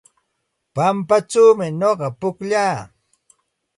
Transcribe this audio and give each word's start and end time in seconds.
Pampachawmi 0.75 1.67
nuqa 1.79 2.07
pukllaa. 2.19 2.77